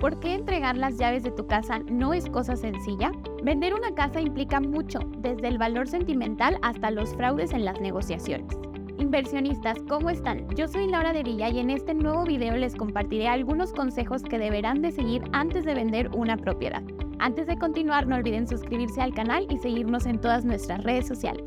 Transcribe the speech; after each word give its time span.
¿Por 0.00 0.18
qué 0.18 0.32
entregar 0.32 0.78
las 0.78 0.96
llaves 0.96 1.24
de 1.24 1.30
tu 1.30 1.46
casa 1.46 1.80
no 1.80 2.14
es 2.14 2.26
cosa 2.30 2.56
sencilla? 2.56 3.12
Vender 3.42 3.74
una 3.74 3.94
casa 3.94 4.18
implica 4.18 4.58
mucho, 4.58 5.00
desde 5.18 5.48
el 5.48 5.58
valor 5.58 5.88
sentimental 5.88 6.56
hasta 6.62 6.90
los 6.90 7.14
fraudes 7.14 7.52
en 7.52 7.66
las 7.66 7.78
negociaciones. 7.82 8.56
Inversionistas, 8.96 9.76
¿cómo 9.90 10.08
están? 10.08 10.48
Yo 10.56 10.68
soy 10.68 10.88
Laura 10.88 11.12
de 11.12 11.22
Villa 11.22 11.50
y 11.50 11.58
en 11.58 11.68
este 11.68 11.92
nuevo 11.92 12.24
video 12.24 12.56
les 12.56 12.74
compartiré 12.76 13.28
algunos 13.28 13.74
consejos 13.74 14.22
que 14.22 14.38
deberán 14.38 14.80
de 14.80 14.90
seguir 14.90 15.22
antes 15.32 15.66
de 15.66 15.74
vender 15.74 16.08
una 16.14 16.38
propiedad. 16.38 16.82
Antes 17.18 17.46
de 17.46 17.58
continuar, 17.58 18.06
no 18.06 18.16
olviden 18.16 18.48
suscribirse 18.48 19.02
al 19.02 19.12
canal 19.12 19.46
y 19.50 19.58
seguirnos 19.58 20.06
en 20.06 20.18
todas 20.18 20.46
nuestras 20.46 20.82
redes 20.82 21.06
sociales. 21.06 21.44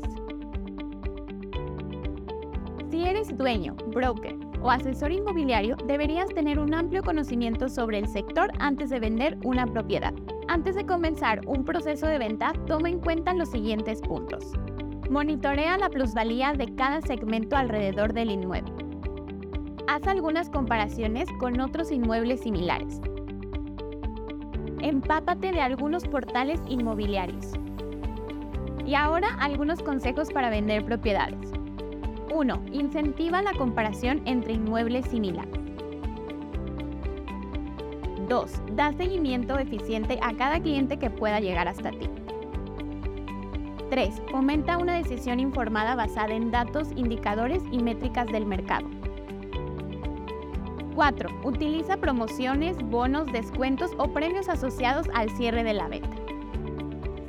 Si 2.88 3.02
eres 3.02 3.36
dueño, 3.36 3.74
broker 3.92 4.43
o 4.64 4.70
asesor 4.70 5.12
inmobiliario, 5.12 5.76
deberías 5.86 6.30
tener 6.30 6.58
un 6.58 6.72
amplio 6.72 7.02
conocimiento 7.02 7.68
sobre 7.68 7.98
el 7.98 8.08
sector 8.08 8.50
antes 8.58 8.88
de 8.88 8.98
vender 8.98 9.36
una 9.44 9.66
propiedad. 9.66 10.14
Antes 10.48 10.74
de 10.74 10.86
comenzar 10.86 11.42
un 11.46 11.66
proceso 11.66 12.06
de 12.06 12.18
venta, 12.18 12.54
toma 12.66 12.88
en 12.88 12.98
cuenta 12.98 13.34
los 13.34 13.50
siguientes 13.50 14.00
puntos. 14.00 14.52
Monitorea 15.10 15.76
la 15.76 15.90
plusvalía 15.90 16.54
de 16.54 16.74
cada 16.76 17.02
segmento 17.02 17.56
alrededor 17.56 18.14
del 18.14 18.30
inmueble. 18.30 18.72
Haz 19.86 20.06
algunas 20.06 20.48
comparaciones 20.48 21.28
con 21.38 21.60
otros 21.60 21.92
inmuebles 21.92 22.40
similares. 22.40 23.02
Empápate 24.80 25.52
de 25.52 25.60
algunos 25.60 26.04
portales 26.04 26.58
inmobiliarios. 26.66 27.52
Y 28.86 28.94
ahora 28.94 29.28
algunos 29.40 29.82
consejos 29.82 30.30
para 30.32 30.48
vender 30.48 30.86
propiedades. 30.86 31.52
1. 32.34 32.62
Incentiva 32.72 33.42
la 33.42 33.52
comparación 33.52 34.20
entre 34.24 34.54
inmuebles 34.54 35.06
similares. 35.06 35.54
2. 38.28 38.52
Da 38.74 38.92
seguimiento 38.92 39.56
eficiente 39.56 40.18
a 40.20 40.34
cada 40.34 40.58
cliente 40.58 40.98
que 40.98 41.10
pueda 41.10 41.38
llegar 41.38 41.68
hasta 41.68 41.90
ti. 41.90 42.10
3. 43.88 44.22
Fomenta 44.32 44.78
una 44.78 44.96
decisión 44.96 45.38
informada 45.38 45.94
basada 45.94 46.34
en 46.34 46.50
datos, 46.50 46.88
indicadores 46.96 47.62
y 47.70 47.78
métricas 47.78 48.26
del 48.26 48.46
mercado. 48.46 48.88
4. 50.96 51.30
Utiliza 51.44 51.98
promociones, 51.98 52.76
bonos, 52.82 53.30
descuentos 53.32 53.92
o 53.96 54.08
premios 54.08 54.48
asociados 54.48 55.06
al 55.14 55.30
cierre 55.30 55.62
de 55.62 55.74
la 55.74 55.86
venta. 55.86 56.23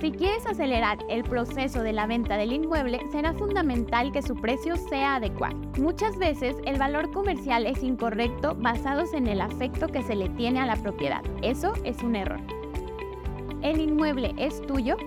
Si 0.02 0.12
quieres 0.12 0.46
acelerar 0.46 0.98
el 1.10 1.24
proceso 1.24 1.82
de 1.82 1.94
la 1.94 2.06
venta 2.06 2.36
del 2.36 2.52
inmueble, 2.52 3.00
será 3.12 3.34
fundamental 3.34 4.12
que 4.12 4.22
su 4.22 4.36
precio 4.36 4.76
sea 4.76 5.16
adecuado. 5.16 5.56
Muchas 5.80 6.18
veces 6.18 6.56
el 6.66 6.78
valor 6.78 7.12
comercial 7.12 7.66
es 7.66 7.82
incorrecto 7.82 8.56
basados 8.56 9.14
en 9.14 9.28
el 9.28 9.40
afecto 9.40 9.88
que 9.88 10.04
se 10.04 10.16
le 10.16 10.30
tiene 10.30 10.60
a 10.60 10.66
la 10.66 10.76
propiedad. 10.76 11.24
Eso 11.42 11.74
es 11.86 12.04
un 12.04 12.18
error. 12.18 12.42
¿El 13.62 13.80
inmueble 13.80 14.36
es 14.38 14.62
tuyo? 14.68 14.98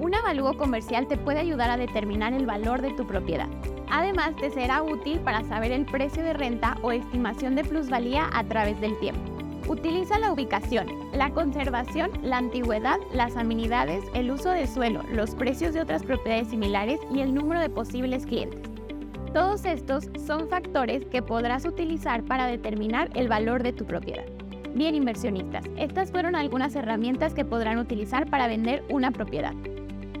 Un 0.00 0.14
avalúo 0.14 0.56
comercial 0.56 1.06
te 1.06 1.18
puede 1.18 1.40
ayudar 1.40 1.70
a 1.70 1.76
determinar 1.76 2.32
el 2.32 2.46
valor 2.46 2.80
de 2.80 2.90
tu 2.94 3.06
propiedad. 3.06 3.48
Además, 3.90 4.34
te 4.36 4.50
será 4.50 4.82
útil 4.82 5.20
para 5.20 5.44
saber 5.44 5.70
el 5.70 5.84
precio 5.84 6.24
de 6.24 6.32
renta 6.32 6.78
o 6.82 6.90
estimación 6.90 7.54
de 7.54 7.64
plusvalía 7.64 8.28
a 8.32 8.42
través 8.44 8.80
del 8.80 8.98
tiempo. 8.98 9.33
Utiliza 9.66 10.18
la 10.18 10.30
ubicación, 10.30 10.86
la 11.14 11.30
conservación, 11.30 12.10
la 12.22 12.36
antigüedad, 12.36 12.98
las 13.14 13.34
amenidades, 13.36 14.04
el 14.14 14.30
uso 14.30 14.50
de 14.50 14.66
suelo, 14.66 15.02
los 15.10 15.34
precios 15.34 15.72
de 15.72 15.80
otras 15.80 16.02
propiedades 16.02 16.48
similares 16.48 17.00
y 17.10 17.20
el 17.20 17.34
número 17.34 17.60
de 17.60 17.70
posibles 17.70 18.26
clientes. 18.26 18.60
Todos 19.32 19.64
estos 19.64 20.10
son 20.26 20.48
factores 20.48 21.06
que 21.06 21.22
podrás 21.22 21.64
utilizar 21.64 22.22
para 22.24 22.46
determinar 22.46 23.10
el 23.14 23.26
valor 23.26 23.62
de 23.62 23.72
tu 23.72 23.86
propiedad. 23.86 24.26
Bien 24.74 24.94
inversionistas, 24.94 25.64
estas 25.78 26.10
fueron 26.10 26.36
algunas 26.36 26.76
herramientas 26.76 27.32
que 27.32 27.46
podrán 27.46 27.78
utilizar 27.78 28.28
para 28.28 28.48
vender 28.48 28.84
una 28.90 29.12
propiedad. 29.12 29.54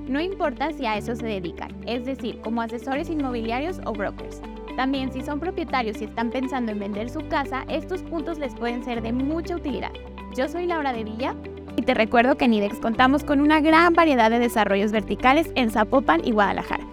No 0.08 0.20
importa 0.20 0.72
si 0.72 0.86
a 0.86 0.96
eso 0.96 1.14
se 1.16 1.26
dedican, 1.26 1.70
es 1.86 2.06
decir, 2.06 2.40
como 2.40 2.62
asesores 2.62 3.10
inmobiliarios 3.10 3.80
o 3.84 3.92
brokers. 3.92 4.40
También 4.76 5.12
si 5.12 5.22
son 5.22 5.38
propietarios 5.38 6.00
y 6.00 6.04
están 6.04 6.30
pensando 6.30 6.72
en 6.72 6.80
vender 6.80 7.08
su 7.08 7.26
casa, 7.28 7.64
estos 7.68 8.02
puntos 8.02 8.38
les 8.38 8.54
pueden 8.54 8.84
ser 8.84 9.02
de 9.02 9.12
mucha 9.12 9.56
utilidad. 9.56 9.92
Yo 10.36 10.48
soy 10.48 10.66
Laura 10.66 10.92
de 10.92 11.04
Villa 11.04 11.34
y 11.76 11.82
te 11.82 11.94
recuerdo 11.94 12.36
que 12.36 12.46
en 12.46 12.54
IDEX 12.54 12.80
contamos 12.80 13.22
con 13.22 13.40
una 13.40 13.60
gran 13.60 13.94
variedad 13.94 14.30
de 14.30 14.40
desarrollos 14.40 14.90
verticales 14.90 15.50
en 15.54 15.70
Zapopan 15.70 16.22
y 16.24 16.32
Guadalajara. 16.32 16.83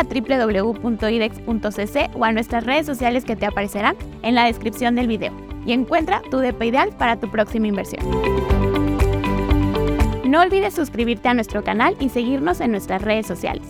A 0.00 0.04
www.idex.cc 0.04 1.96
o 2.14 2.24
a 2.24 2.32
nuestras 2.32 2.64
redes 2.64 2.86
sociales 2.86 3.24
que 3.24 3.36
te 3.36 3.46
aparecerán 3.46 3.96
en 4.22 4.34
la 4.34 4.46
descripción 4.46 4.96
del 4.96 5.06
video 5.06 5.32
y 5.66 5.72
encuentra 5.72 6.22
tu 6.30 6.38
DP 6.38 6.62
ideal 6.64 6.90
para 6.98 7.16
tu 7.20 7.30
próxima 7.30 7.66
inversión. 7.66 8.04
No 10.24 10.40
olvides 10.40 10.74
suscribirte 10.74 11.28
a 11.28 11.34
nuestro 11.34 11.62
canal 11.64 11.96
y 11.98 12.08
seguirnos 12.08 12.60
en 12.60 12.70
nuestras 12.70 13.02
redes 13.02 13.26
sociales. 13.26 13.66